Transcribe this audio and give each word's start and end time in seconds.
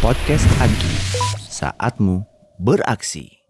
Podcast 0.00 0.48
Agi, 0.64 0.94
saatmu 1.44 2.24
beraksi. 2.56 3.44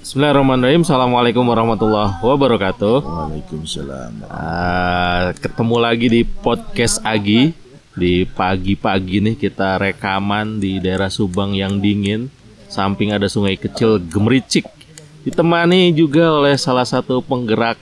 Bismillahirrahmanirrahim. 0.00 0.88
Assalamualaikum 0.88 1.44
warahmatullahi 1.44 2.16
wabarakatuh. 2.24 3.04
Waalaikumsalam. 3.04 4.24
Ah, 4.32 5.36
ketemu 5.36 5.76
lagi 5.76 6.06
di 6.08 6.22
podcast 6.24 7.04
Agi 7.04 7.52
di 7.92 8.24
pagi-pagi 8.24 9.20
nih 9.20 9.36
kita 9.36 9.76
rekaman 9.76 10.64
di 10.64 10.80
daerah 10.80 11.12
Subang 11.12 11.52
yang 11.52 11.76
dingin. 11.84 12.32
Samping 12.72 13.12
ada 13.12 13.28
sungai 13.28 13.60
kecil 13.60 14.00
Gemericik. 14.00 14.64
Ditemani 15.28 15.92
juga 15.92 16.32
oleh 16.40 16.56
salah 16.56 16.88
satu 16.88 17.20
penggerak 17.20 17.76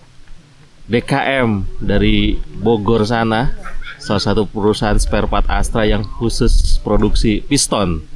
DKM 0.91 1.62
dari 1.79 2.43
Bogor 2.59 3.07
sana. 3.07 3.66
Salah 4.07 4.23
satu 4.23 4.46
perusahaan 4.46 4.95
spare 5.02 5.27
part 5.27 5.50
Astra 5.50 5.82
yang 5.82 6.06
khusus 6.06 6.79
produksi 6.79 7.43
piston. 7.43 8.06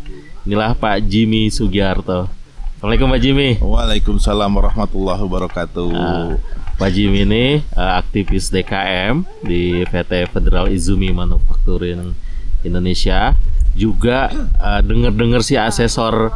Inilah 0.46 0.78
Pak 0.78 1.02
Jimmy 1.10 1.50
Sugiarto. 1.50 2.30
Assalamualaikum 2.78 3.10
Pak 3.10 3.18
Jimmy. 3.18 3.48
Waalaikumsalam 3.58 4.54
warahmatullahi 4.54 5.18
wabarakatuh. 5.18 5.90
Ah, 5.90 6.38
Pak 6.78 6.94
Jimmy 6.94 7.26
ini 7.26 7.44
eh, 7.58 7.92
aktivis 7.98 8.54
DKM 8.54 9.26
di 9.42 9.82
PT 9.90 10.30
Federal 10.30 10.70
Izumi 10.70 11.10
Manufacturing 11.10 12.14
Indonesia. 12.62 13.34
Juga 13.74 14.30
eh, 14.62 14.80
dengar-dengar 14.86 15.42
si 15.42 15.58
asesor 15.58 16.30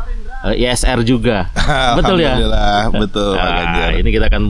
eh, 0.50 0.66
ISR 0.66 1.06
juga. 1.06 1.46
Betul 2.02 2.26
ya? 2.26 2.34
Alhamdulillah, 2.34 2.82
betul 2.90 3.38
Nah, 3.38 3.54
Ganjar. 3.54 3.90
ini 4.02 4.08
kita 4.10 4.26
akan 4.34 4.44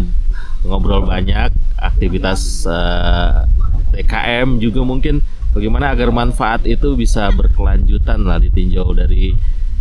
ngobrol 0.65 1.05
banyak 1.05 1.53
aktivitas 1.77 2.65
eh, 2.65 3.53
TKM 3.95 4.59
juga 4.59 4.83
mungkin 4.83 5.23
bagaimana 5.55 5.95
agar 5.95 6.11
manfaat 6.11 6.67
itu 6.67 6.99
bisa 6.99 7.31
berkelanjutan 7.31 8.27
lah 8.27 8.43
ditinjau 8.43 8.91
dari 8.91 9.39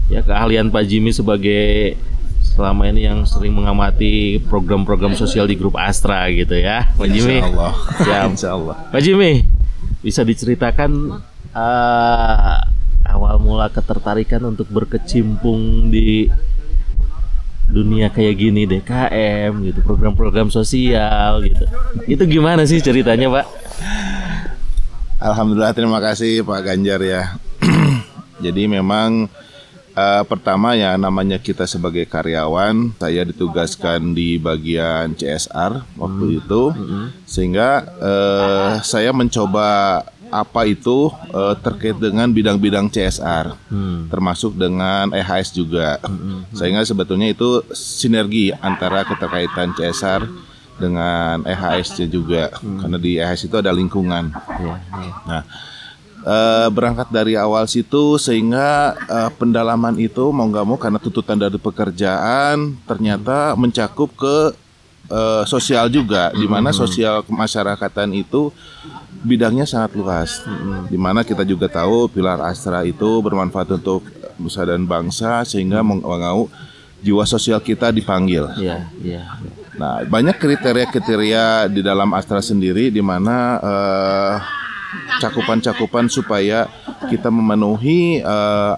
ya 0.08 0.22
keahlian 0.22 0.70
Pak 0.70 0.86
Jimmy 0.86 1.10
sebagai 1.10 1.98
selama 2.54 2.86
ini 2.94 3.10
yang 3.10 3.26
sering 3.26 3.56
mengamati 3.58 4.38
program-program 4.46 5.18
sosial 5.18 5.50
di 5.50 5.58
grup 5.58 5.74
Astra 5.74 6.30
gitu 6.30 6.54
ya 6.54 6.94
Pak 6.94 7.08
Jimmy. 7.10 7.42
Insya 7.42 7.50
Allah. 7.50 7.74
Siap. 8.06 8.28
Insya 8.30 8.50
Allah. 8.54 8.76
Pak 8.94 9.02
Jimmy 9.02 9.42
bisa 10.06 10.22
diceritakan 10.22 10.92
eh, 11.56 12.58
awal 13.10 13.36
mula 13.42 13.74
ketertarikan 13.74 14.44
untuk 14.46 14.70
berkecimpung 14.70 15.90
di 15.90 16.30
dunia 17.64 18.12
kayak 18.12 18.36
gini 18.38 18.70
DKM 18.70 19.50
gitu 19.66 19.80
program-program 19.82 20.52
sosial 20.54 21.42
gitu 21.42 21.66
itu 22.06 22.24
gimana 22.28 22.68
sih 22.70 22.84
ceritanya 22.84 23.32
Pak? 23.32 23.46
Alhamdulillah 25.24 25.72
terima 25.72 26.04
kasih 26.04 26.44
Pak 26.44 26.60
Ganjar 26.68 27.00
ya. 27.00 27.40
Jadi 28.44 28.68
memang 28.68 29.32
eh, 29.96 30.24
pertama 30.28 30.76
ya 30.76 31.00
namanya 31.00 31.40
kita 31.40 31.64
sebagai 31.64 32.04
karyawan, 32.04 32.92
saya 33.00 33.24
ditugaskan 33.32 34.12
di 34.12 34.36
bagian 34.36 35.16
CSR 35.16 35.80
waktu 35.96 36.44
itu, 36.44 36.76
sehingga 37.24 37.88
eh, 38.04 38.72
saya 38.84 39.16
mencoba 39.16 40.04
apa 40.28 40.62
itu 40.68 41.08
eh, 41.32 41.56
terkait 41.56 41.96
dengan 42.04 42.28
bidang-bidang 42.28 42.92
CSR, 42.92 43.56
termasuk 44.12 44.60
dengan 44.60 45.08
EHS 45.16 45.56
juga, 45.56 46.04
sehingga 46.52 46.84
sebetulnya 46.84 47.32
itu 47.32 47.64
sinergi 47.72 48.52
antara 48.60 49.08
keterkaitan 49.08 49.72
CSR 49.72 50.52
dengan 50.84 51.40
EHS 51.48 52.04
juga, 52.12 52.52
karena 52.60 52.98
di 53.00 53.16
EHS 53.16 53.48
itu 53.48 53.56
ada 53.56 53.72
lingkungan. 53.72 54.36
Nah, 55.24 55.48
eh, 56.24 56.68
berangkat 56.68 57.08
dari 57.08 57.40
awal 57.40 57.64
situ 57.72 58.20
sehingga 58.20 58.96
eh, 59.08 59.30
pendalaman 59.40 59.96
itu 59.96 60.32
mau 60.36 60.48
nggak 60.48 60.66
mau 60.68 60.76
karena 60.76 61.00
tuntutan 61.00 61.40
dari 61.40 61.56
pekerjaan 61.56 62.76
ternyata 62.84 63.56
mencakup 63.56 64.12
ke 64.16 64.36
eh, 65.08 65.44
sosial 65.48 65.88
juga, 65.88 66.36
di 66.36 66.48
mana 66.48 66.76
sosial 66.76 67.24
kemasyarakatan 67.24 68.12
itu 68.12 68.52
bidangnya 69.24 69.64
sangat 69.64 69.96
luas, 69.96 70.44
di 70.92 71.00
mana 71.00 71.24
kita 71.24 71.48
juga 71.48 71.72
tahu 71.72 72.12
pilar 72.12 72.44
Astra 72.44 72.84
itu 72.84 73.24
bermanfaat 73.24 73.80
untuk 73.80 74.04
nusa 74.36 74.68
dan 74.68 74.84
bangsa 74.84 75.48
sehingga 75.48 75.80
mau 75.80 75.96
nggak 75.96 76.34
mau 76.36 76.52
jiwa 77.04 77.24
sosial 77.28 77.60
kita 77.60 77.92
dipanggil. 77.92 78.48
Iya, 78.56 78.88
iya. 79.04 79.24
Nah, 79.74 80.06
banyak 80.06 80.38
kriteria-kriteria 80.38 81.66
di 81.70 81.82
dalam 81.82 82.14
Astra 82.14 82.38
sendiri 82.46 82.94
di 82.94 83.02
mana 83.02 83.58
eh, 83.58 84.36
cakupan-cakupan 85.18 86.06
supaya 86.14 86.70
kita 87.10 87.34
memenuhi 87.34 88.22
eh, 88.22 88.76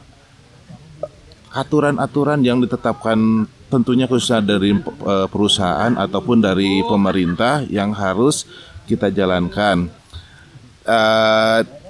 aturan-aturan 1.51 2.43
yang 2.43 2.63
ditetapkan 2.63 3.47
tentunya 3.67 4.07
khususnya 4.07 4.39
dari 4.39 4.71
eh, 4.71 5.27
perusahaan 5.27 5.91
ataupun 5.99 6.39
dari 6.39 6.79
pemerintah 6.87 7.67
yang 7.67 7.91
harus 7.91 8.47
kita 8.87 9.11
jalankan. 9.11 9.89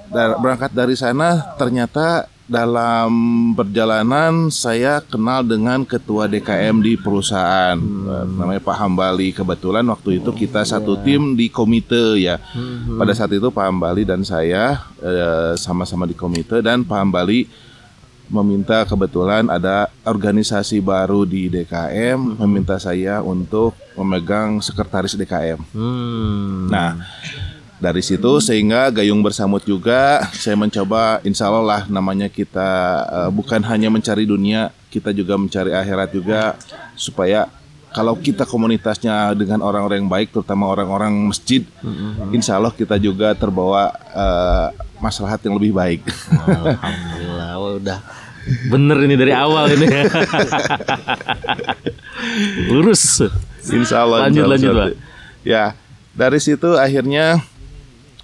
Dar- 0.06 0.38
berangkat 0.40 0.72
dari 0.72 0.96
sana 0.96 1.52
ternyata 1.60 2.30
dalam 2.46 3.10
perjalanan 3.58 4.54
saya 4.54 5.02
kenal 5.02 5.42
dengan 5.42 5.82
ketua 5.82 6.30
DKM 6.30 6.78
di 6.78 6.94
perusahaan. 6.94 7.74
Eh, 7.76 8.24
namanya 8.38 8.62
Pak 8.62 8.76
Hambali. 8.78 9.34
Kebetulan 9.34 9.82
waktu 9.90 10.22
itu 10.22 10.30
kita 10.30 10.62
satu 10.62 10.94
tim 11.02 11.34
di 11.34 11.50
komite 11.50 12.18
ya. 12.22 12.38
Pada 12.96 13.12
saat 13.12 13.34
itu 13.34 13.50
Pak 13.50 13.66
Hambali 13.66 14.06
dan 14.06 14.22
saya 14.22 14.78
eh, 15.02 15.58
sama-sama 15.58 16.06
di 16.06 16.14
komite. 16.14 16.62
Dan 16.62 16.86
Pak 16.86 16.98
Hambali 17.02 17.50
meminta 18.26 18.82
kebetulan 18.82 19.46
ada 19.46 19.86
organisasi 20.02 20.82
baru 20.82 21.22
di 21.22 21.46
DKM 21.46 22.42
meminta 22.42 22.74
saya 22.78 23.22
untuk 23.22 23.74
memegang 23.94 24.58
sekretaris 24.58 25.14
DKM 25.14 25.58
Hmm. 25.70 26.66
Nah, 26.66 26.98
dari 27.76 28.00
situ 28.00 28.40
sehingga 28.40 28.88
gayung 28.88 29.20
bersamut 29.20 29.60
juga 29.64 30.24
saya 30.32 30.56
mencoba 30.56 31.20
insya 31.28 31.52
Allah 31.52 31.64
lah 31.64 31.82
namanya 31.92 32.32
kita 32.32 32.70
eh, 33.04 33.30
bukan 33.32 33.60
hanya 33.68 33.92
mencari 33.92 34.24
dunia, 34.24 34.72
kita 34.88 35.12
juga 35.12 35.36
mencari 35.36 35.76
akhirat 35.76 36.08
juga 36.12 36.56
supaya 36.96 37.48
kalau 37.92 38.12
kita 38.12 38.44
komunitasnya 38.44 39.32
dengan 39.32 39.64
orang-orang 39.64 40.04
yang 40.04 40.12
baik, 40.12 40.28
terutama 40.28 40.68
orang-orang 40.68 41.16
masjid, 41.32 41.64
insya 42.28 42.60
Allah 42.60 42.68
kita 42.68 43.00
juga 43.00 43.32
terbawa 43.32 43.88
eh, 44.12 44.68
maslahat 45.00 45.40
yang 45.48 45.56
lebih 45.56 45.72
baik. 45.72 46.04
Alhamdulillah, 46.28 47.52
udah 47.80 47.98
bener 48.68 49.00
ini 49.00 49.14
dari 49.16 49.32
awal 49.32 49.72
ini. 49.72 49.86
Lurus. 52.68 53.24
Insya 53.66 54.04
Allah. 54.04 54.28
Lanjut, 54.28 54.44
insya 54.44 54.68
Allah, 54.70 54.92
lanjut. 54.92 54.96
Ya, 55.40 55.64
dari 56.12 56.38
situ 56.40 56.76
akhirnya 56.76 57.40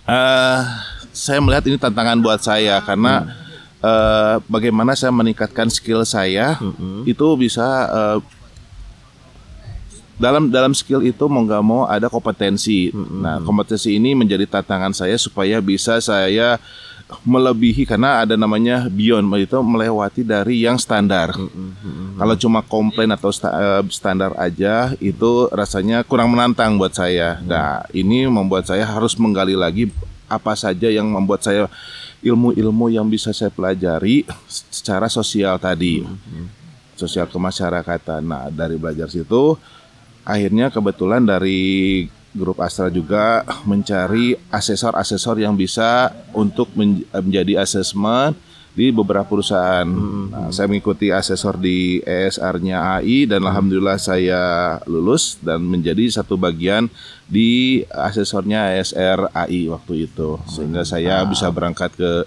eh 0.08 0.60
saya 1.12 1.38
melihat 1.44 1.64
ini 1.68 1.76
tantangan 1.76 2.18
buat 2.18 2.40
saya 2.40 2.80
karena 2.82 3.28
eh, 3.78 4.34
bagaimana 4.48 4.96
saya 4.96 5.12
meningkatkan 5.12 5.68
skill 5.68 6.02
saya 6.08 6.56
itu 7.04 7.26
bisa 7.36 7.66
eh, 7.90 8.18
dalam 10.22 10.46
dalam 10.54 10.70
skill 10.70 11.02
itu 11.02 11.24
mau 11.26 11.42
nggak 11.42 11.64
mau 11.66 11.82
ada 11.91 12.06
kompetensi. 12.06 12.94
Nah, 12.94 13.42
kompetensi 13.42 13.98
ini 13.98 14.14
menjadi 14.14 14.46
tantangan 14.46 14.94
saya 14.94 15.18
supaya 15.18 15.58
bisa 15.58 15.98
saya 15.98 16.62
melebihi 17.22 17.84
karena 17.84 18.24
ada 18.24 18.34
namanya 18.34 18.88
beyond 18.88 19.28
itu 19.36 19.58
melewati 19.60 20.24
dari 20.24 20.64
yang 20.64 20.80
standar. 20.80 21.36
Kalau 22.16 22.34
cuma 22.38 22.60
komplain 22.64 23.12
atau 23.12 23.28
sta- 23.28 23.52
eh, 23.52 23.82
standar 23.92 24.32
aja 24.40 24.96
itu 24.98 25.48
rasanya 25.52 26.02
kurang 26.06 26.32
menantang 26.32 26.80
buat 26.80 26.92
saya. 26.96 27.40
Nah, 27.44 27.84
ini 27.92 28.24
membuat 28.28 28.68
saya 28.68 28.88
harus 28.88 29.16
menggali 29.20 29.52
lagi 29.58 29.92
apa 30.30 30.56
saja 30.56 30.88
yang 30.88 31.08
membuat 31.12 31.44
saya 31.44 31.68
ilmu-ilmu 32.22 32.88
yang 32.88 33.04
bisa 33.10 33.34
saya 33.34 33.50
pelajari 33.52 34.24
secara 34.48 35.10
sosial 35.10 35.58
tadi. 35.58 36.06
Sosial 36.97 37.26
kemasyarakatan. 37.28 38.22
Nah, 38.22 38.47
dari 38.48 38.78
belajar 38.78 39.10
situ 39.10 39.58
akhirnya 40.22 40.70
kebetulan 40.70 41.26
dari 41.26 42.06
grup 42.32 42.58
Astra 42.64 42.88
juga 42.88 43.44
mencari 43.68 44.36
asesor-asesor 44.48 45.40
yang 45.40 45.52
bisa 45.56 46.12
untuk 46.32 46.72
men- 46.72 47.04
menjadi 47.12 47.60
asesmen 47.60 48.32
di 48.72 48.88
beberapa 48.88 49.28
perusahaan. 49.28 49.84
Nah, 50.32 50.48
saya 50.48 50.64
mengikuti 50.64 51.12
asesor 51.12 51.60
di 51.60 52.00
ESR-nya 52.00 52.96
AI 52.98 53.28
dan 53.28 53.44
alhamdulillah 53.44 54.00
saya 54.00 54.42
lulus 54.88 55.36
dan 55.44 55.60
menjadi 55.60 56.08
satu 56.08 56.40
bagian 56.40 56.88
di 57.28 57.84
asesornya 57.92 58.72
ESR 58.80 59.28
AI 59.36 59.68
waktu 59.68 60.08
itu. 60.08 60.40
Sehingga 60.48 60.88
saya 60.88 61.20
bisa 61.28 61.52
berangkat 61.52 61.92
ke 61.92 62.24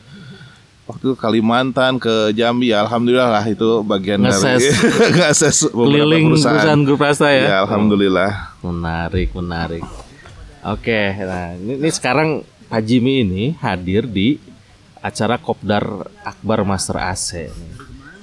waktu 0.86 1.04
itu 1.12 1.16
Kalimantan 1.18 1.98
ke 1.98 2.30
Jambi 2.38 2.70
ya 2.70 2.86
alhamdulillah 2.86 3.30
lah 3.30 3.46
itu 3.46 3.82
bagian 3.82 4.22
dari 4.22 4.38
ngeses 5.18 5.70
Keliling 5.74 6.34
perusahaan 6.34 6.80
grup 6.86 7.02
Astra 7.02 7.34
ya. 7.34 7.44
Ya 7.46 7.58
alhamdulillah. 7.66 8.54
Menarik, 8.62 9.34
menarik. 9.34 9.84
Oke, 10.66 11.14
nah 11.22 11.54
ini, 11.54 11.78
ini 11.78 11.90
sekarang 11.94 12.42
Pak 12.70 12.82
Jimmy 12.82 13.22
ini 13.22 13.54
hadir 13.62 14.10
di 14.10 14.42
acara 15.02 15.38
Kopdar 15.38 16.10
Akbar 16.26 16.66
Master 16.66 16.98
AC. 16.98 17.54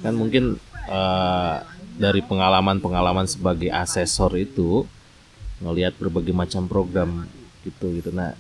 Kan 0.03 0.19
mungkin 0.19 0.58
eh, 0.91 1.56
dari 1.94 2.19
pengalaman-pengalaman 2.26 3.31
sebagai 3.31 3.70
asesor 3.70 4.35
itu 4.35 4.82
ngelihat 5.62 5.94
berbagai 5.94 6.35
macam 6.35 6.67
program 6.67 7.31
gitu 7.62 7.94
gitu. 7.94 8.11
Nah, 8.11 8.35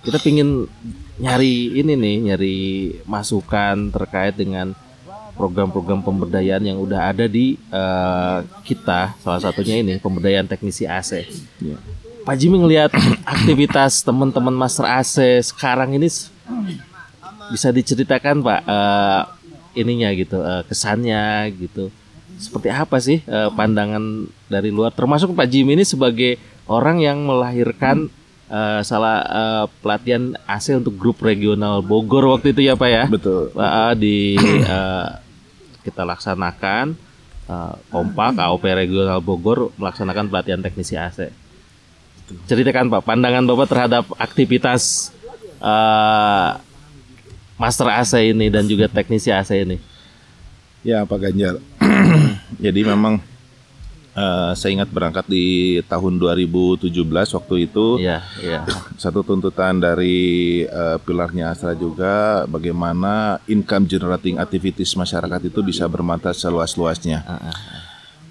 kita 0.00 0.16
pingin 0.16 0.64
nyari 1.20 1.78
ini 1.78 1.92
nih, 1.94 2.16
nyari 2.32 2.56
masukan 3.06 3.90
terkait 3.90 4.34
dengan 4.34 4.74
program-program 5.34 6.02
pemberdayaan 6.02 6.62
yang 6.62 6.78
udah 6.78 7.10
ada 7.10 7.26
di 7.26 7.58
eh, 7.58 8.38
kita. 8.62 9.18
Salah 9.22 9.42
satunya 9.42 9.82
ini 9.82 9.98
pemberdayaan 9.98 10.46
teknisi 10.46 10.86
AC. 10.86 11.26
Ya. 11.58 11.78
Pak 12.24 12.36
Jimmy 12.40 12.56
ngelihat 12.62 12.90
aktivitas 13.36 14.00
teman-teman 14.00 14.54
Master 14.54 14.88
AC 14.88 15.44
sekarang 15.44 15.92
ini 15.92 16.08
bisa 17.52 17.68
diceritakan 17.68 18.40
Pak 18.40 18.60
eh, 18.64 19.22
ininya 19.76 20.08
gitu 20.16 20.40
eh, 20.40 20.62
kesannya 20.64 21.52
gitu 21.58 21.92
seperti 22.40 22.68
apa 22.72 22.96
sih 22.98 23.20
eh, 23.20 23.50
pandangan 23.52 24.26
dari 24.48 24.72
luar 24.72 24.90
termasuk 24.94 25.36
Pak 25.36 25.46
Jimmy 25.50 25.76
ini 25.76 25.84
sebagai 25.84 26.40
orang 26.64 27.04
yang 27.04 27.28
melahirkan 27.28 28.08
eh, 28.50 28.80
salah 28.84 29.16
eh, 29.24 29.64
pelatihan 29.80 30.34
AC 30.44 30.74
untuk 30.76 30.94
grup 30.96 31.20
regional 31.20 31.80
Bogor 31.80 32.36
waktu 32.36 32.52
itu 32.56 32.66
ya 32.68 32.74
Pak 32.74 32.90
ya 32.90 33.04
Betul. 33.08 33.52
Pak, 33.54 33.96
di 34.00 34.36
eh, 34.74 35.08
kita 35.84 36.02
laksanakan 36.02 36.96
eh, 37.48 37.74
kompak 37.88 38.36
AOP 38.36 38.64
regional 38.64 39.20
Bogor 39.20 39.72
melaksanakan 39.76 40.28
pelatihan 40.28 40.60
teknisi 40.60 40.96
AC 40.96 41.30
ceritakan 42.48 42.88
Pak 42.88 43.04
pandangan 43.04 43.44
Bapak 43.44 43.66
terhadap 43.68 44.04
aktivitas 44.16 45.12
eh, 45.60 46.50
Master 47.54 47.86
AC 47.86 48.34
ini 48.34 48.50
dan 48.50 48.66
juga 48.66 48.90
teknisi 48.90 49.30
AC 49.30 49.54
ini. 49.54 49.78
Ya 50.82 51.06
Pak 51.06 51.18
Ganjar. 51.22 51.62
Jadi 52.64 52.80
memang 52.82 53.22
eh, 54.14 54.52
saya 54.54 54.70
ingat 54.80 54.90
berangkat 54.94 55.26
di 55.26 55.78
tahun 55.90 56.22
2017 56.22 56.90
waktu 57.34 57.54
itu 57.66 57.86
Iya, 57.98 58.22
iya. 58.40 58.60
satu 58.94 59.26
tuntutan 59.26 59.82
dari 59.82 60.62
eh, 60.64 60.96
pilarnya 61.02 61.50
Astra 61.50 61.74
juga 61.74 62.46
bagaimana 62.46 63.42
income 63.50 63.90
generating 63.90 64.38
activities 64.38 64.94
masyarakat 64.94 65.50
itu 65.50 65.60
bisa 65.60 65.84
bermanfaat 65.90 66.38
seluas-luasnya. 66.38 67.26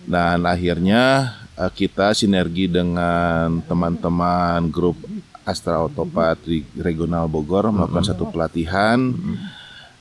Dan 0.04 0.44
akhirnya 0.48 1.36
eh, 1.60 1.72
kita 1.72 2.16
sinergi 2.16 2.72
dengan 2.72 3.60
teman-teman 3.68 4.68
grup 4.72 4.96
Astra 5.44 5.76
Autopat 5.76 6.40
di 6.48 6.64
regional 6.80 7.28
Bogor 7.28 7.68
melakukan 7.68 8.08
satu 8.08 8.32
pelatihan 8.32 9.12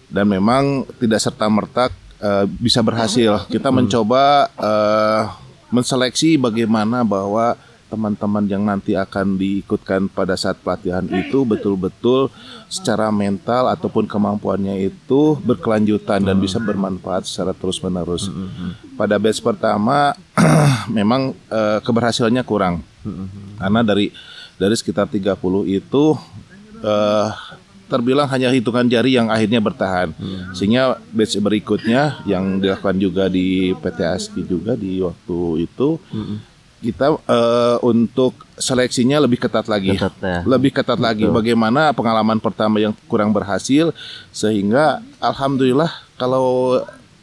dan 0.07 0.27
memang 0.31 0.87
tidak 1.03 1.19
serta 1.19 1.51
merta 1.51 1.91
bisa 2.63 2.79
berhasil. 2.87 3.43
Kita 3.51 3.75
mencoba 3.75 4.47
eh, 4.55 5.23
menseleksi 5.73 6.37
bagaimana 6.37 7.01
bahwa 7.03 7.57
teman-teman 7.93 8.49
yang 8.49 8.65
nanti 8.65 8.97
akan 8.97 9.37
diikutkan 9.37 10.09
pada 10.09 10.33
saat 10.33 10.57
pelatihan 10.65 11.05
itu 11.13 11.45
betul-betul 11.45 12.33
secara 12.73 13.13
mental 13.13 13.69
ataupun 13.69 14.09
kemampuannya 14.09 14.89
itu 14.89 15.37
berkelanjutan 15.45 16.25
dan 16.25 16.41
bisa 16.41 16.57
bermanfaat 16.57 17.29
secara 17.29 17.53
terus-menerus. 17.53 18.33
Pada 18.97 19.21
batch 19.21 19.45
pertama 19.45 20.17
memang 20.99 21.37
eh, 21.53 21.79
keberhasilannya 21.85 22.41
kurang. 22.49 22.81
Karena 23.61 23.85
dari 23.85 24.09
dari 24.57 24.73
sekitar 24.73 25.13
30 25.13 25.37
itu 25.69 26.05
eh, 26.81 27.29
terbilang 27.93 28.25
hanya 28.33 28.49
hitungan 28.49 28.89
jari 28.89 29.21
yang 29.21 29.29
akhirnya 29.29 29.61
bertahan. 29.61 30.17
Sehingga 30.57 30.97
batch 31.13 31.37
berikutnya 31.37 32.25
yang 32.25 32.57
dilakukan 32.57 32.97
juga 32.97 33.29
di 33.29 33.77
PT 33.77 33.99
ASKI 34.01 34.43
juga 34.49 34.73
di 34.73 35.05
waktu 35.05 35.69
itu 35.69 36.01
kita 36.83 37.15
eh, 37.15 37.77
untuk 37.87 38.35
seleksinya 38.59 39.23
lebih 39.23 39.39
ketat 39.39 39.71
lagi. 39.71 39.95
Ketat 39.95 40.15
ya. 40.19 40.41
Lebih 40.43 40.75
ketat 40.75 40.99
lagi 40.99 41.25
bagaimana 41.31 41.95
pengalaman 41.95 42.43
pertama 42.43 42.83
yang 42.83 42.91
kurang 43.07 43.31
berhasil 43.31 43.95
sehingga 44.35 44.99
alhamdulillah 45.23 45.89
kalau 46.19 46.83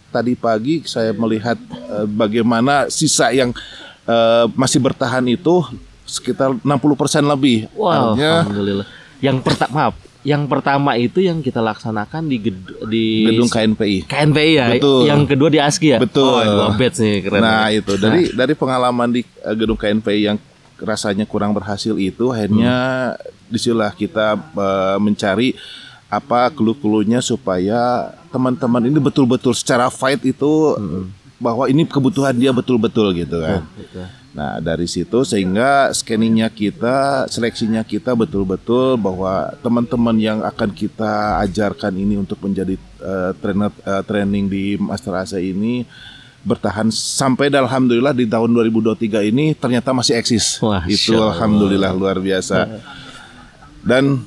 tadi 0.10 0.33
pagi 0.33 0.88
saya 0.88 1.12
melihat 1.12 1.60
eh, 1.92 2.07
bagaimana 2.07 2.88
sisa 2.88 3.36
yang 3.36 3.51
eh, 4.07 4.45
masih 4.56 4.80
bertahan 4.80 5.27
itu 5.27 5.68
sekitar 6.07 6.56
60% 6.63 6.65
lebih. 7.27 7.68
Wow, 7.75 8.15
Artinya 8.15 8.31
alhamdulillah. 8.48 8.88
Yang 9.19 9.38
pertama 9.44 9.72
maaf, 9.75 9.95
yang 10.19 10.51
pertama 10.51 11.00
itu 11.00 11.24
yang 11.24 11.39
kita 11.39 11.63
laksanakan 11.63 12.27
di 12.27 12.38
ged- 12.44 12.75
di 12.92 13.06
gedung 13.24 13.48
KNPI. 13.48 14.04
KNPI 14.04 14.51
ya. 14.51 14.68
Betul. 14.75 15.01
Yang 15.07 15.21
kedua 15.31 15.50
di 15.50 15.60
ASKI 15.63 15.88
ya. 15.95 16.00
Betul. 16.00 16.44
Oh, 16.44 16.71
batch 16.75 17.00
nih 17.00 17.16
keren. 17.24 17.39
Nah 17.39 17.71
nih. 17.71 17.80
itu 17.80 17.94
dari 17.95 18.21
dari 18.36 18.54
pengalaman 18.54 19.10
di 19.16 19.21
eh, 19.24 19.56
gedung 19.56 19.80
KNPI 19.80 20.19
yang 20.27 20.38
rasanya 20.80 21.24
kurang 21.24 21.56
berhasil 21.56 21.95
itu 21.95 22.31
akhirnya 22.31 22.75
di 23.48 23.57
situlah 23.60 23.95
kita 23.95 24.36
eh, 24.36 24.98
mencari 25.00 25.56
apa 26.10 26.50
clue-cluenya 26.51 27.22
supaya 27.22 28.12
teman-teman 28.33 28.81
ini 28.89 28.98
betul-betul 28.98 29.54
secara 29.54 29.88
fight 29.94 30.19
itu 30.25 30.74
bahwa 31.39 31.69
ini 31.69 31.86
kebutuhan 31.88 32.36
dia 32.36 32.51
betul-betul 32.51 33.15
gitu 33.15 33.39
kan. 33.39 33.63
Gitu. 33.77 34.19
Nah 34.29 34.61
dari 34.61 34.85
situ 34.85 35.25
sehingga 35.25 35.89
scanningnya 35.89 36.53
kita, 36.53 37.25
seleksinya 37.33 37.81
kita 37.81 38.13
betul-betul 38.13 38.93
bahwa 39.01 39.49
teman-teman 39.65 40.15
yang 40.21 40.39
akan 40.45 40.69
kita 40.69 41.41
ajarkan 41.49 41.97
ini 41.97 42.21
untuk 42.21 42.37
menjadi 42.45 42.77
eh, 42.77 43.31
trainer 43.41 43.73
eh, 43.73 44.03
training 44.05 44.45
di 44.45 44.77
Master 44.77 45.17
AC 45.17 45.33
ini 45.41 45.81
bertahan 46.39 46.87
sampai 46.93 47.51
dan 47.51 47.67
alhamdulillah 47.67 48.15
di 48.15 48.23
tahun 48.23 48.55
2023 48.55 49.27
ini 49.33 49.51
ternyata 49.57 49.91
masih 49.91 50.15
eksis. 50.15 50.61
Masya 50.63 50.87
Itu 50.87 51.19
alhamdulillah 51.19 51.91
luar 51.91 52.21
biasa. 52.21 52.79
Dan 53.81 54.23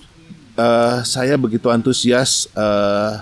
eh, 0.58 0.98
saya 1.06 1.38
begitu 1.38 1.70
antusias 1.70 2.50
eh, 2.52 3.12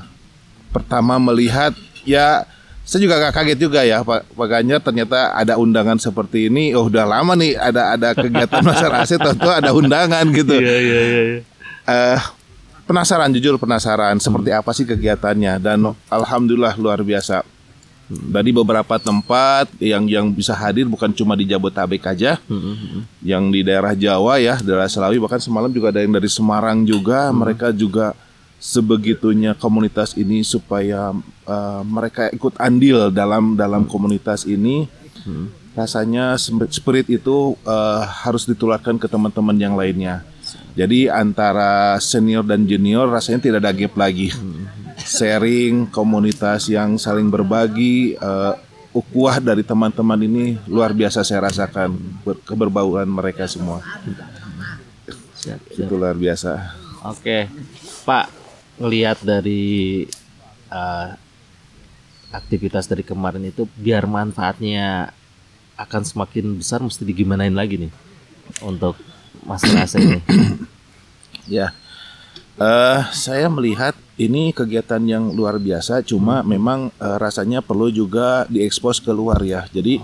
pertama 0.72 1.20
melihat 1.20 1.76
ya 2.08 2.48
saya 2.90 3.06
juga 3.06 3.22
gak 3.22 3.38
kaget 3.38 3.58
juga 3.62 3.86
ya 3.86 4.02
Pak, 4.02 4.34
Pak 4.34 4.46
Ganjar 4.50 4.82
ternyata 4.82 5.30
ada 5.30 5.54
undangan 5.62 5.94
seperti 5.94 6.50
ini. 6.50 6.74
Oh 6.74 6.90
udah 6.90 7.06
lama 7.06 7.38
nih 7.38 7.54
ada 7.54 7.94
ada 7.94 8.18
kegiatan 8.18 8.66
masyarakat 8.66 9.06
tentu 9.30 9.46
ada 9.46 9.70
undangan 9.70 10.26
gitu. 10.34 10.58
Iya 10.58 10.76
iya 10.82 11.00
iya. 11.06 11.22
Eh, 11.86 12.20
penasaran 12.90 13.30
jujur 13.30 13.62
penasaran 13.62 14.18
seperti 14.18 14.50
apa 14.50 14.74
sih 14.74 14.82
kegiatannya 14.90 15.62
dan 15.62 15.94
alhamdulillah 16.10 16.74
luar 16.82 17.06
biasa. 17.06 17.46
Dari 18.10 18.50
beberapa 18.50 18.98
tempat 18.98 19.70
yang 19.78 20.10
yang 20.10 20.34
bisa 20.34 20.50
hadir 20.50 20.82
bukan 20.90 21.14
cuma 21.14 21.38
di 21.38 21.46
Jabotabek 21.46 22.10
aja, 22.10 22.42
yang 23.22 23.54
di 23.54 23.62
daerah 23.62 23.94
Jawa 23.94 24.42
ya, 24.42 24.58
daerah 24.58 24.90
Selawi 24.90 25.22
bahkan 25.22 25.38
semalam 25.38 25.70
juga 25.70 25.94
ada 25.94 26.02
yang 26.02 26.10
dari 26.10 26.26
Semarang 26.26 26.82
juga, 26.82 27.30
mereka 27.30 27.70
juga 27.70 28.18
sebegitunya 28.60 29.56
komunitas 29.56 30.12
ini 30.14 30.44
supaya 30.44 31.16
eh, 31.48 31.82
mereka 31.88 32.28
ikut 32.30 32.60
andil 32.60 33.08
dalam 33.10 33.56
dalam 33.56 33.88
komunitas 33.88 34.44
ini. 34.44 34.86
Rasanya 35.70 36.36
sem- 36.36 36.60
spirit 36.68 37.08
itu 37.08 37.56
eh, 37.64 38.02
harus 38.22 38.44
ditularkan 38.44 39.00
ke 39.00 39.08
teman-teman 39.08 39.56
yang 39.56 39.74
lainnya. 39.74 40.22
Jadi 40.76 41.08
antara 41.10 41.96
senior 41.98 42.44
dan 42.46 42.68
junior 42.68 43.08
rasanya 43.08 43.40
tidak 43.42 43.58
ada 43.64 43.72
gap 43.72 43.94
lagi. 43.96 44.28
Sharing 45.00 45.88
komunitas 45.88 46.68
yang 46.68 47.00
saling 47.00 47.32
berbagi 47.32 48.14
eh, 48.14 48.54
ukuah 48.90 49.38
dari 49.38 49.62
teman-teman 49.62 50.18
ini 50.20 50.58
luar 50.66 50.90
biasa 50.90 51.22
saya 51.22 51.46
rasakan 51.46 51.94
ber- 52.26 52.42
keberbauan 52.42 53.06
mereka 53.06 53.46
semua. 53.46 53.80
Siap, 55.40 55.60
siap. 55.70 55.86
Itu 55.86 55.94
luar 55.96 56.18
biasa. 56.18 56.76
Oke, 57.06 57.48
Pak, 58.04 58.39
ngelihat 58.80 59.20
dari 59.20 60.08
eh, 60.72 61.08
aktivitas 62.32 62.88
dari 62.88 63.04
kemarin 63.04 63.44
itu, 63.44 63.68
biar 63.76 64.08
manfaatnya 64.08 65.12
akan 65.76 66.02
semakin 66.02 66.56
besar, 66.58 66.80
mesti 66.80 67.04
digimanain 67.04 67.52
lagi 67.52 67.76
nih 67.76 67.92
untuk 68.64 68.96
masalah 69.44 69.84
AC 69.84 70.00
ini. 70.00 70.20
Ya, 71.50 71.74
eh 72.62 73.02
saya 73.10 73.50
melihat 73.50 73.98
ini 74.14 74.54
kegiatan 74.54 75.02
yang 75.02 75.34
luar 75.34 75.58
biasa. 75.58 75.98
Cuma 76.06 76.46
memang 76.46 76.94
eh, 76.94 77.16
rasanya 77.18 77.58
perlu 77.58 77.90
juga 77.90 78.46
diekspos 78.46 79.02
keluar 79.02 79.40
ya. 79.42 79.66
Jadi 79.72 79.98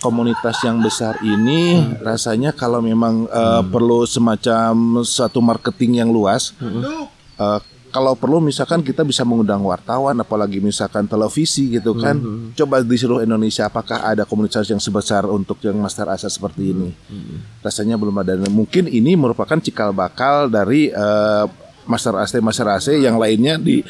komunitas 0.00 0.64
yang 0.64 0.80
besar 0.80 1.20
ini 1.20 1.76
rasanya 2.00 2.56
kalau 2.56 2.80
memang 2.80 3.28
eh, 3.28 3.62
perlu 3.68 4.08
semacam 4.08 5.04
satu 5.04 5.44
marketing 5.44 6.00
yang 6.00 6.08
luas. 6.08 6.56
eh, 7.36 7.60
kalau 7.88 8.12
perlu 8.14 8.38
misalkan 8.44 8.84
kita 8.84 9.02
bisa 9.02 9.24
mengundang 9.24 9.64
wartawan, 9.64 10.16
apalagi 10.20 10.60
misalkan 10.60 11.08
televisi 11.08 11.72
gitu 11.72 11.96
kan. 11.96 12.20
Coba 12.52 12.84
di 12.84 12.96
seluruh 12.96 13.24
Indonesia 13.24 13.64
apakah 13.66 14.04
ada 14.04 14.28
komunitas 14.28 14.68
yang 14.68 14.80
sebesar 14.80 15.24
untuk 15.24 15.58
yang 15.64 15.76
master 15.80 16.08
asa 16.12 16.28
seperti 16.28 16.76
ini? 16.76 16.90
Rasanya 17.64 17.96
belum 17.96 18.16
ada. 18.20 18.36
Mungkin 18.48 18.86
ini 18.92 19.16
merupakan 19.16 19.56
cikal 19.56 19.96
bakal 19.96 20.52
dari 20.52 20.92
eh, 20.92 21.44
master 21.88 22.14
AC 22.20 22.38
master 22.44 22.68
AC 22.68 22.86
yang 23.00 23.16
lainnya 23.16 23.56
di 23.56 23.80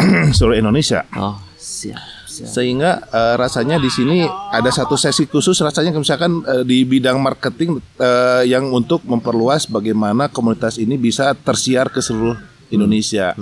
seluruh 0.36 0.60
Indonesia. 0.60 1.08
Oh, 1.16 1.40
siap, 1.56 1.98
siap. 2.28 2.48
Sehingga 2.48 3.00
eh, 3.08 3.34
rasanya 3.40 3.80
di 3.80 3.88
sini 3.88 4.28
ada 4.28 4.68
satu 4.68 5.00
sesi 5.00 5.24
khusus 5.24 5.56
rasanya 5.64 5.96
misalkan 5.96 6.44
eh, 6.44 6.64
di 6.68 6.84
bidang 6.84 7.16
marketing 7.20 7.80
eh, 7.96 8.44
yang 8.46 8.68
untuk 8.68 9.00
memperluas 9.08 9.64
bagaimana 9.64 10.28
komunitas 10.28 10.76
ini 10.76 11.00
bisa 11.00 11.32
tersiar 11.32 11.88
ke 11.88 12.04
seluruh 12.04 12.36
Indonesia 12.70 13.34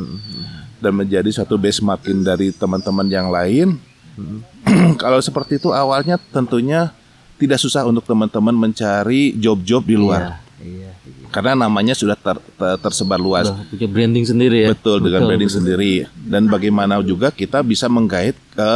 dan 0.78 0.92
menjadi 0.94 1.30
satu 1.30 1.54
benchmarking 1.54 2.24
dari 2.24 2.50
teman-teman 2.50 3.06
yang 3.06 3.28
lain. 3.28 3.78
Kalau 5.02 5.22
seperti 5.22 5.62
itu 5.62 5.70
awalnya 5.70 6.18
tentunya 6.34 6.90
tidak 7.38 7.62
susah 7.62 7.86
untuk 7.86 8.02
teman-teman 8.02 8.50
mencari 8.50 9.30
job-job 9.38 9.86
di 9.86 9.94
luar 9.94 10.42
Iya, 10.58 10.90
iya. 10.90 11.26
karena 11.30 11.54
namanya 11.54 11.94
sudah 11.94 12.18
ter- 12.18 12.42
ter- 12.58 12.78
tersebar 12.82 13.14
luas. 13.14 13.46
Punya 13.70 13.86
branding 13.86 14.26
sendiri 14.26 14.66
ya. 14.66 14.68
Betul 14.74 15.06
dengan 15.06 15.22
branding 15.30 15.46
sendiri 15.46 16.10
dan 16.26 16.50
bagaimana 16.50 16.98
juga 16.98 17.30
kita 17.30 17.62
bisa 17.62 17.86
menggait 17.86 18.34
ke 18.58 18.74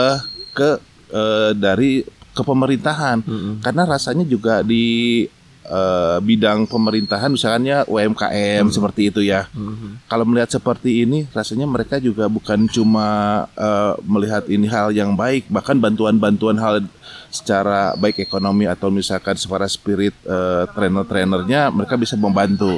ke 0.54 0.68
eh, 1.10 1.50
dari 1.58 2.06
ke 2.06 2.42
pemerintahan 2.46 3.18
karena 3.60 3.82
rasanya 3.84 4.22
juga 4.22 4.62
di 4.62 5.26
eh, 5.66 6.18
bidang 6.22 6.66
pemerintahan 6.66 7.30
misalnya 7.30 7.86
UMKM 7.86 8.66
seperti 8.70 9.10
itu 9.10 9.20
ya. 9.22 9.46
Kalau 10.06 10.24
melihat 10.26 10.50
seperti 10.50 11.06
ini 11.06 11.26
rasanya 11.30 11.66
mereka 11.66 11.98
juga 12.02 12.26
bukan 12.26 12.66
cuma 12.68 13.08
eh, 13.54 13.94
melihat 14.04 14.46
ini 14.50 14.66
hal 14.66 14.90
yang 14.90 15.14
baik 15.14 15.46
bahkan 15.48 15.78
bantuan-bantuan 15.78 16.58
hal 16.58 16.82
secara 17.32 17.96
baik 17.96 18.20
ekonomi 18.20 18.68
atau 18.68 18.92
misalkan 18.92 19.34
secara 19.40 19.64
spirit 19.64 20.12
eh, 20.26 20.64
trainer-trainernya 20.72 21.72
mereka 21.72 21.96
bisa 21.96 22.14
membantu. 22.18 22.76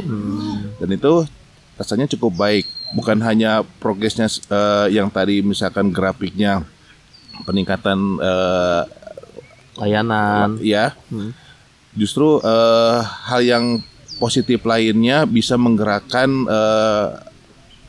Dan 0.78 0.88
itu 0.94 1.26
rasanya 1.74 2.06
cukup 2.06 2.32
baik. 2.38 2.66
Bukan 2.94 3.18
hanya 3.26 3.66
progresnya 3.82 4.30
eh, 4.30 4.94
yang 4.94 5.10
tadi 5.10 5.42
misalkan 5.42 5.90
grafiknya 5.90 6.62
peningkatan 7.42 7.98
eh, 8.22 8.82
Layanan. 9.74 10.62
ya 10.62 10.94
justru 11.94 12.38
eh, 12.42 12.98
hal 13.02 13.40
yang 13.42 13.64
positif 14.18 14.62
lainnya 14.62 15.26
bisa 15.26 15.58
menggerakkan 15.58 16.30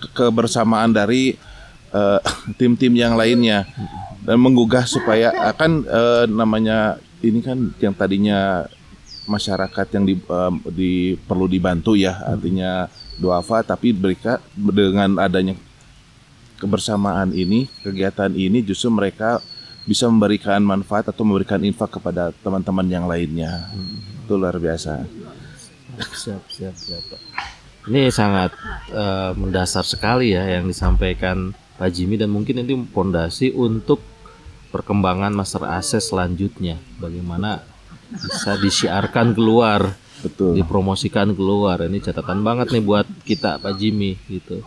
ke- 0.01 0.09
kebersamaan 0.13 0.93
dari 0.93 1.37
eh, 1.93 2.19
tim-tim 2.59 2.93
yang 2.95 3.17
lainnya. 3.17 3.65
Dan 4.25 4.41
menggugah 4.41 4.89
supaya 4.89 5.29
akan 5.53 5.85
eh, 5.85 6.25
namanya 6.29 6.97
ini 7.21 7.39
kan 7.45 7.73
yang 7.77 7.93
tadinya 7.93 8.65
masyarakat 9.25 9.85
yang 9.97 10.05
di, 10.05 10.15
eh, 10.17 10.51
di- 10.73 11.17
perlu 11.25 11.45
dibantu 11.49 11.97
ya 11.97 12.21
artinya 12.25 12.89
duafa 13.15 13.63
tapi 13.63 13.95
mereka 13.95 14.43
dengan 14.53 15.17
adanya 15.21 15.55
kebersamaan 16.59 17.31
ini 17.31 17.67
kegiatan 17.83 18.31
ini 18.31 18.63
justru 18.63 18.91
mereka 18.91 19.39
bisa 19.85 20.09
memberikan 20.09 20.59
manfaat 20.65 21.13
atau 21.13 21.21
memberikan 21.21 21.61
infak 21.61 22.01
kepada 22.01 22.33
teman-teman 22.41 22.87
yang 22.89 23.05
lainnya 23.05 23.69
itu 24.25 24.33
luar 24.35 24.57
biasa 24.57 25.05
Siap, 25.95 26.43
siap, 26.51 26.75
siap. 26.75 27.03
Pak. 27.07 27.21
Ini 27.87 28.09
sangat 28.09 28.51
eh, 28.91 29.31
mendasar 29.37 29.85
sekali 29.85 30.33
ya 30.33 30.43
yang 30.59 30.67
disampaikan 30.67 31.53
Pak 31.77 31.89
Jimmy 31.93 32.19
dan 32.19 32.33
mungkin 32.33 32.59
ini 32.65 32.73
fondasi 32.91 33.53
untuk 33.53 34.01
perkembangan 34.73 35.31
master 35.31 35.63
AC 35.63 36.01
selanjutnya. 36.01 36.81
Bagaimana 36.99 37.63
bisa 38.11 38.59
disiarkan 38.59 39.31
keluar, 39.37 39.95
betul 40.19 40.57
dipromosikan 40.57 41.31
keluar. 41.31 41.85
Ini 41.85 42.01
catatan 42.03 42.41
banget 42.43 42.73
nih 42.75 42.83
buat 42.83 43.07
kita 43.23 43.61
Pak 43.61 43.73
Jimmy 43.77 44.17
gitu. 44.27 44.65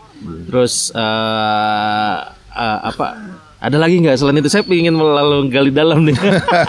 Terus 0.48 0.94
eh, 0.94 2.16
eh, 2.54 2.80
apa? 2.86 3.06
Ada 3.58 3.74
lagi 3.74 3.98
nggak 3.98 4.14
selain 4.14 4.38
itu? 4.38 4.46
Saya 4.46 4.62
ingin 4.70 4.94
melalui 4.94 5.50
gali 5.50 5.74
dalam 5.74 6.06
nih. 6.06 6.14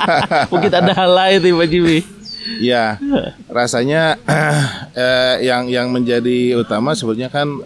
mungkin 0.51 0.72
ada 0.74 0.91
hal 0.98 1.12
lain 1.13 1.39
nih 1.46 1.53
Pak 1.53 1.69
Jimmy. 1.69 2.19
Ya, 2.58 2.98
rasanya 3.62 4.18
eh, 4.98 5.46
yang 5.46 5.70
yang 5.70 5.94
menjadi 5.94 6.58
utama 6.58 6.98
sebenarnya 6.98 7.29
kan 7.29 7.62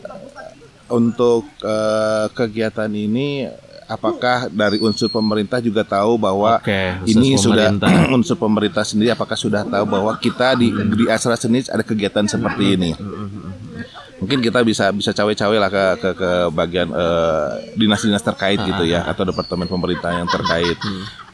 untuk 0.92 1.48
eh, 1.64 2.28
kegiatan 2.36 2.92
ini 2.92 3.48
apakah 3.88 4.48
dari 4.50 4.80
unsur 4.80 5.12
pemerintah 5.12 5.60
juga 5.60 5.84
tahu 5.84 6.16
bahwa 6.18 6.60
Oke, 6.60 6.84
ini 7.08 7.36
sudah 7.36 7.76
unsur 8.16 8.36
pemerintah 8.40 8.84
sendiri 8.84 9.14
apakah 9.14 9.38
sudah 9.38 9.64
tahu 9.64 9.86
bahwa 9.88 10.14
kita 10.18 10.58
di 10.58 10.72
di 10.72 11.06
Asra 11.08 11.38
Seni 11.38 11.64
ada 11.68 11.84
kegiatan 11.84 12.26
seperti 12.28 12.64
ini. 12.80 12.92
Mungkin 14.24 14.40
kita 14.40 14.64
bisa 14.64 14.88
bisa 14.96 15.12
cawe-cawe 15.12 15.58
lah 15.60 15.70
ke 15.70 15.86
ke, 16.00 16.10
ke 16.16 16.32
bagian 16.56 16.88
eh, 16.96 17.50
dinas-dinas 17.76 18.24
terkait 18.24 18.60
gitu 18.64 18.84
ya 18.88 19.04
atau 19.04 19.28
departemen 19.28 19.68
pemerintah 19.68 20.16
yang 20.16 20.30
terkait. 20.32 20.80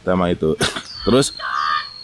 Pertama 0.01 0.33
itu. 0.33 0.57
Terus 1.05 1.37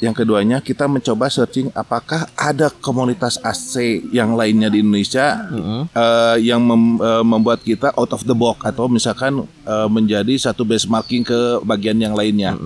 yang 0.03 0.11
keduanya 0.11 0.59
kita 0.59 0.91
mencoba 0.91 1.31
searching 1.31 1.71
apakah 1.71 2.27
ada 2.35 2.67
komunitas 2.67 3.39
AC 3.39 4.03
yang 4.11 4.35
lainnya 4.35 4.67
di 4.67 4.83
Indonesia 4.83 5.47
eh, 5.87 6.37
yang 6.43 6.59
mem- 6.59 6.99
eh, 6.99 7.23
membuat 7.23 7.63
kita 7.63 7.95
out 7.95 8.11
of 8.11 8.27
the 8.27 8.35
box 8.35 8.59
atau 8.67 8.91
misalkan 8.91 9.47
eh, 9.63 9.87
menjadi 9.87 10.35
satu 10.35 10.67
benchmarking 10.67 11.23
ke 11.23 11.39
bagian 11.63 11.95
yang 11.95 12.11
lainnya. 12.11 12.59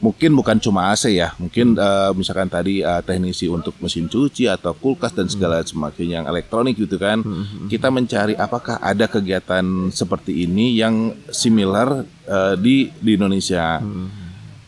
Mungkin 0.00 0.32
bukan 0.32 0.56
cuma 0.56 0.88
AC 0.88 1.12
ya, 1.12 1.36
mungkin 1.36 1.76
eh, 1.76 2.10
misalkan 2.16 2.48
tadi 2.48 2.80
eh, 2.80 3.02
teknisi 3.04 3.52
untuk 3.52 3.76
mesin 3.84 4.08
cuci 4.08 4.48
atau 4.48 4.72
kulkas 4.72 5.12
dan 5.12 5.28
segala 5.28 5.60
semakin 5.60 6.08
yang 6.08 6.24
elektronik 6.24 6.80
gitu 6.80 6.96
kan. 6.96 7.20
Kita 7.68 7.92
mencari 7.92 8.32
apakah 8.32 8.80
ada 8.80 9.04
kegiatan 9.04 9.92
seperti 9.92 10.48
ini 10.48 10.72
yang 10.72 11.12
similar 11.28 12.08
eh, 12.24 12.56
di 12.56 12.88
di 12.96 13.20
Indonesia 13.20 13.84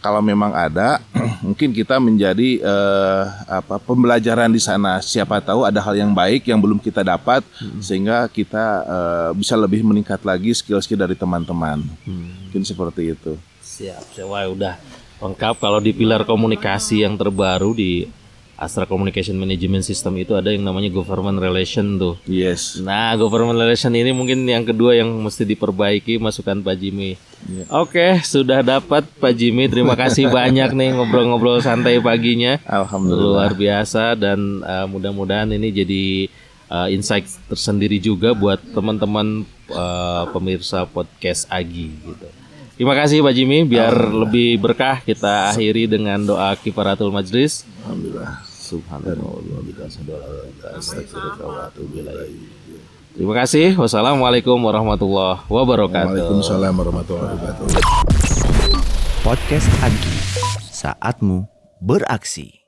kalau 0.03 0.19
memang 0.19 0.51
ada, 0.51 0.99
mungkin 1.47 1.71
kita 1.71 2.03
menjadi 2.03 2.59
eh, 2.59 3.25
apa 3.47 3.79
pembelajaran 3.79 4.51
di 4.51 4.59
sana. 4.59 4.99
Siapa 4.99 5.39
tahu 5.39 5.63
ada 5.63 5.79
hal 5.79 5.95
yang 5.95 6.11
baik 6.11 6.51
yang 6.51 6.59
belum 6.59 6.83
kita 6.83 7.07
dapat, 7.07 7.47
sehingga 7.79 8.27
kita 8.27 8.65
eh, 8.83 9.31
bisa 9.39 9.55
lebih 9.55 9.87
meningkat 9.87 10.27
lagi 10.27 10.51
skill-skill 10.51 10.99
dari 10.99 11.15
teman-teman. 11.15 11.87
Mungkin 12.51 12.67
seperti 12.67 13.15
itu. 13.15 13.39
Siap, 13.63 14.19
siap. 14.19 14.27
Wah, 14.27 14.45
udah 14.51 14.75
lengkap 15.23 15.63
kalau 15.63 15.79
di 15.79 15.95
pilar 15.95 16.27
komunikasi 16.27 17.07
yang 17.07 17.15
terbaru 17.15 17.79
di 17.79 18.11
Astra 18.57 18.87
Communication 18.87 19.35
Management 19.35 19.83
System 19.83 20.15
itu 20.21 20.37
ada 20.39 20.53
yang 20.53 20.63
namanya 20.63 20.93
government 20.93 21.41
relation 21.41 21.99
tuh. 21.99 22.15
Yes. 22.29 22.79
Nah, 22.79 23.17
government 23.19 23.59
relation 23.59 23.91
ini 23.97 24.15
mungkin 24.15 24.45
yang 24.47 24.63
kedua 24.63 24.95
yang 24.97 25.09
mesti 25.09 25.43
diperbaiki 25.43 26.21
masukan 26.21 26.63
Pak 26.63 26.77
Jimmy. 26.79 27.19
Oke, 27.73 28.23
sudah 28.23 28.63
dapat 28.63 29.03
Pak 29.19 29.33
Jimmy. 29.35 29.67
Terima 29.67 29.99
kasih 29.99 30.31
banyak 30.37 30.71
nih 30.79 30.95
ngobrol-ngobrol 30.95 31.59
santai 31.59 31.99
paginya. 31.99 32.63
Alhamdulillah. 32.69 33.51
Luar 33.51 33.53
biasa 33.57 34.15
dan 34.15 34.63
uh, 34.63 34.87
mudah-mudahan 34.87 35.51
ini 35.51 35.69
jadi 35.75 36.05
uh, 36.71 36.89
insight 36.89 37.27
tersendiri 37.51 37.99
juga 37.99 38.33
buat 38.33 38.63
teman-teman 38.73 39.45
uh, 39.75 40.25
pemirsa 40.33 40.89
podcast 40.89 41.45
Agi 41.53 41.93
gitu. 41.93 42.42
Terima 42.73 42.97
kasih 42.97 43.21
Pak 43.21 43.35
Jimmy 43.37 43.69
biar 43.69 43.93
lebih 43.93 44.57
berkah 44.57 44.99
kita 45.05 45.53
akhiri 45.53 45.85
dengan 45.85 46.25
doa 46.25 46.57
kifaratul 46.57 47.13
majlis. 47.13 47.69
Alhamdulillah. 47.85 48.41
Subhanallah. 48.49 49.37
Terima 53.13 53.35
kasih. 53.45 53.77
Wassalamualaikum 53.77 54.57
warahmatullahi 54.57 55.45
wabarakatuh. 55.53 56.17
Waalaikumsalam 56.17 56.73
warahmatullahi 56.73 57.37
wabarakatuh. 57.37 57.67
Podcast 59.21 59.69
Agi, 59.85 60.17
saatmu 60.73 61.45
beraksi. 61.79 62.65